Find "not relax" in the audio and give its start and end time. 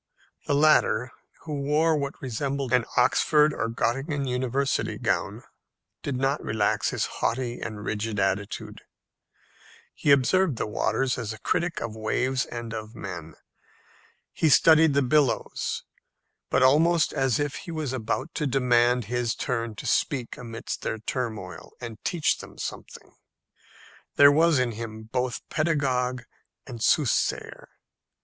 6.15-6.89